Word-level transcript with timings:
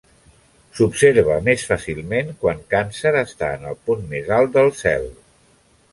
S'observa 0.77 1.35
més 1.49 1.65
fàcilment 1.73 2.33
quan 2.45 2.65
Càncer 2.73 3.13
està 3.23 3.53
en 3.59 3.69
el 3.73 3.79
punt 3.91 4.05
més 4.15 4.33
alt 4.39 4.57
del 4.57 4.73
cel. 4.83 5.11